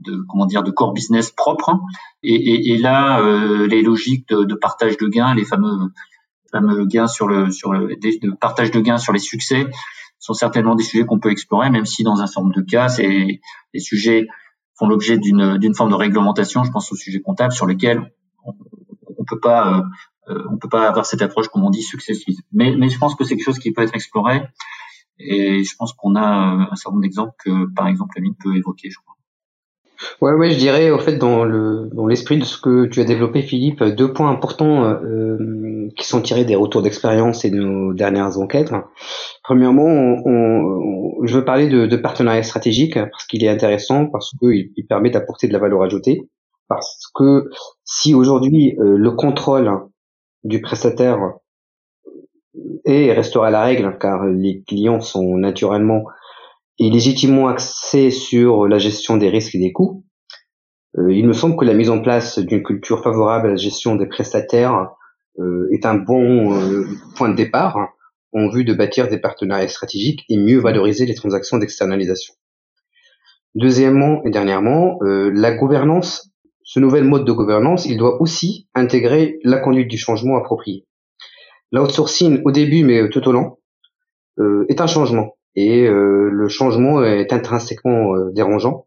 de 0.00 0.22
comment 0.28 0.46
dire 0.46 0.62
de 0.62 0.70
core 0.70 0.92
business 0.92 1.30
propre. 1.30 1.78
Et, 2.22 2.34
et, 2.34 2.72
et 2.72 2.78
là, 2.78 3.20
euh, 3.20 3.66
les 3.66 3.82
logiques 3.82 4.28
de, 4.28 4.44
de, 4.44 4.54
partage 4.54 4.96
de 4.96 5.08
gains, 5.08 5.34
les 5.34 5.44
fameux 5.44 5.92
fameux 6.50 6.84
gains 6.86 7.06
sur 7.06 7.28
le 7.28 7.50
sur 7.50 7.72
le 7.72 7.96
de 7.96 8.34
partage 8.34 8.70
de 8.70 8.80
gains 8.80 8.98
sur 8.98 9.12
les 9.12 9.18
succès 9.18 9.66
sont 10.18 10.34
certainement 10.34 10.74
des 10.74 10.84
sujets 10.84 11.04
qu'on 11.04 11.18
peut 11.18 11.30
explorer, 11.30 11.70
même 11.70 11.86
si 11.86 12.02
dans 12.02 12.20
un 12.20 12.26
certain 12.26 12.42
nombre 12.42 12.56
de 12.56 12.62
cas, 12.62 12.88
c'est 12.88 13.40
des 13.72 13.80
sujets 13.80 14.26
font 14.78 14.86
l'objet 14.86 15.18
d'une 15.18 15.74
forme 15.74 15.90
de 15.90 15.94
réglementation, 15.94 16.64
je 16.64 16.70
pense 16.70 16.90
au 16.90 16.96
sujet 16.96 17.20
comptable, 17.20 17.52
sur 17.52 17.66
lesquels 17.66 18.12
on, 18.44 18.52
on 19.18 19.24
peut 19.24 19.38
pas 19.38 19.78
euh, 19.78 19.82
euh, 20.30 20.44
on 20.50 20.58
peut 20.58 20.68
pas 20.68 20.88
avoir 20.88 21.06
cette 21.06 21.22
approche 21.22 21.48
comme 21.48 21.64
on 21.64 21.70
dit 21.70 21.82
successive. 21.82 22.36
Mais, 22.52 22.74
mais 22.76 22.88
je 22.88 22.98
pense 22.98 23.14
que 23.14 23.24
c'est 23.24 23.36
quelque 23.36 23.44
chose 23.44 23.58
qui 23.58 23.72
peut 23.72 23.82
être 23.82 23.94
exploré 23.94 24.42
et 25.18 25.64
je 25.64 25.76
pense 25.76 25.92
qu'on 25.92 26.14
a 26.14 26.54
euh, 26.54 26.66
un 26.70 26.76
certain 26.76 26.92
nombre 26.92 27.02
d'exemples 27.02 27.34
que 27.44 27.66
par 27.74 27.88
exemple 27.88 28.16
Amine 28.16 28.34
peut 28.42 28.56
évoquer, 28.56 28.90
je 28.90 28.98
crois. 28.98 29.16
Ouais, 30.20 30.32
ouais, 30.32 30.50
je 30.50 30.58
dirais 30.58 30.90
au 30.90 30.98
fait 30.98 31.16
dans 31.16 31.44
le 31.44 31.88
dans 31.92 32.06
l'esprit 32.06 32.38
de 32.38 32.44
ce 32.44 32.58
que 32.58 32.86
tu 32.86 33.00
as 33.00 33.04
développé, 33.04 33.42
Philippe, 33.42 33.82
deux 33.82 34.12
points 34.12 34.30
importants 34.30 34.84
euh, 34.84 35.88
qui 35.96 36.06
sont 36.06 36.22
tirés 36.22 36.44
des 36.44 36.56
retours 36.56 36.82
d'expérience 36.82 37.44
et 37.44 37.50
de 37.50 37.58
nos 37.58 37.92
dernières 37.92 38.38
enquêtes. 38.38 38.72
Premièrement, 39.42 39.84
on, 39.84 40.22
on, 40.24 41.26
je 41.26 41.36
veux 41.36 41.44
parler 41.44 41.68
de, 41.68 41.86
de 41.86 41.96
partenariat 41.96 42.42
stratégique 42.42 42.94
parce 42.94 43.26
qu'il 43.26 43.44
est 43.44 43.48
intéressant 43.48 44.06
parce 44.06 44.30
qu'il 44.38 44.70
il 44.76 44.86
permet 44.86 45.10
d'apporter 45.10 45.48
de 45.48 45.52
la 45.52 45.58
valeur 45.58 45.82
ajoutée 45.82 46.28
parce 46.68 47.10
que 47.14 47.50
si 47.84 48.14
aujourd'hui 48.14 48.76
le 48.78 49.10
contrôle 49.10 49.70
du 50.44 50.60
prestataire 50.60 51.18
est 52.84 53.06
et 53.06 53.12
restera 53.12 53.50
la 53.50 53.62
règle, 53.62 53.96
car 54.00 54.24
les 54.24 54.62
clients 54.66 55.00
sont 55.00 55.36
naturellement 55.36 56.04
et 56.78 56.90
légitimement 56.90 57.48
axés 57.48 58.10
sur 58.10 58.66
la 58.66 58.78
gestion 58.78 59.16
des 59.16 59.28
risques 59.28 59.54
et 59.54 59.58
des 59.58 59.72
coûts, 59.72 60.04
euh, 60.98 61.12
il 61.12 61.26
me 61.26 61.32
semble 61.32 61.56
que 61.56 61.64
la 61.64 61.74
mise 61.74 61.90
en 61.90 62.00
place 62.00 62.38
d'une 62.38 62.62
culture 62.62 63.02
favorable 63.02 63.48
à 63.48 63.50
la 63.50 63.56
gestion 63.56 63.94
des 63.94 64.06
prestataires 64.06 64.90
euh, 65.38 65.68
est 65.72 65.86
un 65.86 65.94
bon 65.94 66.54
euh, 66.54 66.86
point 67.16 67.28
de 67.28 67.36
départ 67.36 67.76
en 68.32 68.48
vue 68.48 68.64
de 68.64 68.74
bâtir 68.74 69.08
des 69.08 69.18
partenariats 69.18 69.68
stratégiques 69.68 70.24
et 70.28 70.36
mieux 70.36 70.58
valoriser 70.58 71.06
les 71.06 71.14
transactions 71.14 71.58
d'externalisation. 71.58 72.34
Deuxièmement 73.56 74.22
et 74.24 74.30
dernièrement, 74.30 75.00
la 75.02 75.52
gouvernance, 75.52 76.30
ce 76.62 76.78
nouvel 76.78 77.02
mode 77.02 77.24
de 77.24 77.32
gouvernance, 77.32 77.86
il 77.86 77.98
doit 77.98 78.22
aussi 78.22 78.68
intégrer 78.76 79.40
la 79.42 79.58
conduite 79.58 79.88
du 79.88 79.98
changement 79.98 80.36
approprié. 80.36 80.86
L'outsourcing 81.72 82.42
au 82.44 82.52
début, 82.52 82.84
mais 82.84 83.08
tout 83.08 83.26
au 83.26 83.32
long, 83.32 83.58
est 84.68 84.80
un 84.80 84.86
changement. 84.86 85.36
Et 85.56 85.86
le 85.86 86.48
changement 86.48 87.02
est 87.02 87.32
intrinsèquement 87.32 88.14
dérangeant 88.30 88.86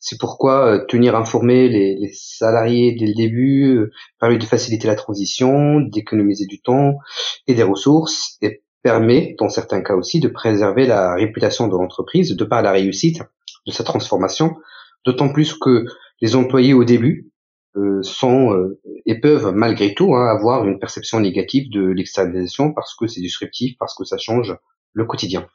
c'est 0.00 0.18
pourquoi 0.18 0.66
euh, 0.66 0.84
tenir 0.86 1.16
informés 1.16 1.68
les, 1.68 1.96
les, 1.96 2.10
salariés 2.12 2.94
dès 2.98 3.06
le 3.06 3.14
début 3.14 3.76
euh, 3.76 3.90
permet 4.20 4.38
de 4.38 4.44
faciliter 4.44 4.86
la 4.86 4.94
transition, 4.94 5.80
d'économiser 5.80 6.46
du 6.46 6.60
temps 6.60 6.98
et 7.46 7.54
des 7.54 7.62
ressources 7.62 8.36
et 8.40 8.62
permet, 8.82 9.34
dans 9.38 9.48
certains 9.48 9.82
cas 9.82 9.94
aussi, 9.94 10.20
de 10.20 10.28
préserver 10.28 10.86
la 10.86 11.14
réputation 11.14 11.66
de 11.66 11.72
l'entreprise 11.72 12.36
de 12.36 12.44
par 12.44 12.62
la 12.62 12.72
réussite 12.72 13.22
de 13.66 13.72
sa 13.72 13.82
transformation, 13.82 14.56
d'autant 15.04 15.32
plus 15.32 15.54
que 15.54 15.84
les 16.20 16.36
employés 16.36 16.74
au 16.74 16.84
début 16.84 17.30
euh, 17.76 18.00
sont 18.02 18.56
et 19.04 19.20
peuvent 19.20 19.52
malgré 19.52 19.94
tout 19.94 20.14
hein, 20.14 20.26
avoir 20.26 20.64
une 20.66 20.78
perception 20.78 21.20
négative 21.20 21.70
de 21.70 21.82
l'externalisation 21.82 22.72
parce 22.72 22.94
que 22.94 23.06
c'est 23.06 23.20
disruptif, 23.20 23.76
parce 23.78 23.94
que 23.96 24.04
ça 24.04 24.16
change 24.16 24.56
le 24.92 25.04
quotidien. 25.04 25.46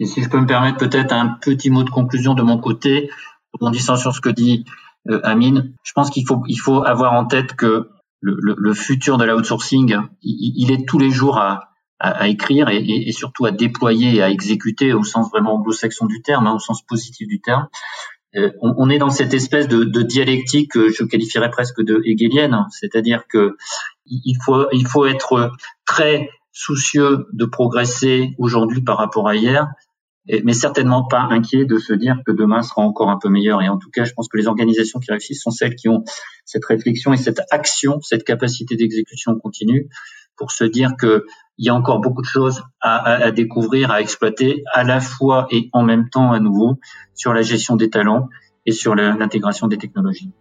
Et 0.00 0.06
si 0.06 0.22
je 0.22 0.28
peux 0.28 0.40
me 0.40 0.46
permettre 0.46 0.78
peut-être 0.78 1.12
un 1.12 1.28
petit 1.40 1.70
mot 1.70 1.82
de 1.82 1.90
conclusion 1.90 2.34
de 2.34 2.42
mon 2.42 2.58
côté, 2.58 3.10
rebondissant 3.52 3.96
sur 3.96 4.14
ce 4.14 4.20
que 4.20 4.28
dit 4.28 4.64
euh, 5.08 5.20
Amine, 5.22 5.74
je 5.84 5.92
pense 5.92 6.10
qu'il 6.10 6.26
faut, 6.26 6.42
il 6.48 6.56
faut 6.56 6.82
avoir 6.82 7.12
en 7.12 7.26
tête 7.26 7.54
que 7.54 7.88
le, 8.20 8.36
le, 8.40 8.54
le 8.58 8.74
futur 8.74 9.18
de 9.18 9.24
l'outsourcing, 9.24 9.96
il, 10.22 10.52
il, 10.56 10.72
est 10.72 10.88
tous 10.88 10.98
les 10.98 11.10
jours 11.10 11.38
à, 11.38 11.68
à, 11.98 12.10
à 12.10 12.28
écrire 12.28 12.68
et, 12.70 12.78
et, 12.78 13.12
surtout 13.12 13.44
à 13.44 13.50
déployer 13.50 14.16
et 14.16 14.22
à 14.22 14.30
exécuter 14.30 14.92
au 14.92 15.04
sens 15.04 15.30
vraiment 15.30 15.54
anglo-saxon 15.56 16.06
du 16.06 16.22
terme, 16.22 16.46
hein, 16.46 16.54
au 16.54 16.58
sens 16.58 16.82
positif 16.82 17.28
du 17.28 17.40
terme. 17.40 17.68
Euh, 18.36 18.50
on, 18.60 18.74
on, 18.78 18.90
est 18.90 18.98
dans 18.98 19.10
cette 19.10 19.34
espèce 19.34 19.68
de, 19.68 19.84
de, 19.84 20.02
dialectique 20.02 20.72
que 20.72 20.90
je 20.90 21.04
qualifierais 21.04 21.50
presque 21.50 21.82
de 21.82 22.02
hegelienne, 22.04 22.66
c'est-à-dire 22.70 23.28
que 23.28 23.56
il 24.06 24.36
faut, 24.44 24.66
il 24.72 24.86
faut 24.86 25.06
être 25.06 25.52
très 25.86 26.28
soucieux 26.52 27.26
de 27.32 27.44
progresser 27.44 28.34
aujourd'hui 28.38 28.82
par 28.82 28.98
rapport 28.98 29.28
à 29.28 29.36
hier, 29.36 29.68
mais 30.26 30.52
certainement 30.52 31.06
pas 31.06 31.20
inquiet 31.20 31.64
de 31.64 31.78
se 31.78 31.92
dire 31.92 32.16
que 32.26 32.32
demain 32.32 32.62
sera 32.62 32.82
encore 32.82 33.10
un 33.10 33.18
peu 33.18 33.28
meilleur. 33.28 33.62
Et 33.62 33.68
en 33.68 33.78
tout 33.78 33.90
cas, 33.90 34.04
je 34.04 34.12
pense 34.12 34.28
que 34.28 34.36
les 34.36 34.46
organisations 34.46 34.98
qui 34.98 35.10
réussissent 35.10 35.42
sont 35.42 35.50
celles 35.50 35.74
qui 35.74 35.88
ont 35.88 36.02
cette 36.44 36.64
réflexion 36.64 37.12
et 37.12 37.16
cette 37.16 37.42
action, 37.50 38.00
cette 38.00 38.24
capacité 38.24 38.76
d'exécution 38.76 39.38
continue 39.38 39.88
pour 40.36 40.50
se 40.50 40.64
dire 40.64 40.96
qu'il 40.98 41.22
y 41.58 41.68
a 41.68 41.74
encore 41.74 42.00
beaucoup 42.00 42.22
de 42.22 42.26
choses 42.26 42.62
à, 42.80 43.30
découvrir, 43.30 43.90
à 43.90 44.00
exploiter, 44.00 44.64
à 44.72 44.82
la 44.82 45.00
fois 45.00 45.46
et 45.50 45.68
en 45.72 45.82
même 45.82 46.08
temps 46.08 46.32
à 46.32 46.40
nouveau 46.40 46.78
sur 47.14 47.32
la 47.32 47.42
gestion 47.42 47.76
des 47.76 47.90
talents 47.90 48.28
et 48.66 48.72
sur 48.72 48.94
l'intégration 48.94 49.68
des 49.68 49.78
technologies. 49.78 50.32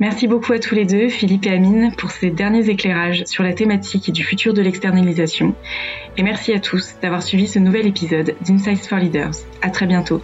Merci 0.00 0.28
beaucoup 0.28 0.52
à 0.52 0.60
tous 0.60 0.76
les 0.76 0.84
deux, 0.84 1.08
Philippe 1.08 1.46
et 1.46 1.50
Amine, 1.50 1.92
pour 1.96 2.12
ces 2.12 2.30
derniers 2.30 2.70
éclairages 2.70 3.24
sur 3.26 3.42
la 3.42 3.52
thématique 3.52 4.12
du 4.12 4.22
futur 4.22 4.54
de 4.54 4.62
l'externalisation. 4.62 5.54
Et 6.16 6.22
merci 6.22 6.52
à 6.52 6.60
tous 6.60 6.94
d'avoir 7.02 7.22
suivi 7.22 7.48
ce 7.48 7.58
nouvel 7.58 7.86
épisode 7.86 8.36
d'Insights 8.46 8.86
for 8.86 8.98
Leaders. 8.98 9.34
À 9.60 9.70
très 9.70 9.86
bientôt. 9.86 10.22